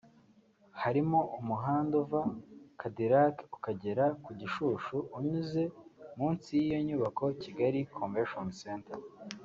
Harimo 0.81 1.19
umuhanda 1.39 1.93
uva 2.03 2.21
Cadillac 2.79 3.35
ukagera 3.55 4.05
ku 4.23 4.31
Gishushu 4.39 4.95
unyuze 5.17 5.61
munsi 6.17 6.49
y’iyi 6.65 6.79
nyubako 6.87 7.23
[Kigali 7.41 7.79
Convention 7.97 8.47
Centre] 8.61 9.01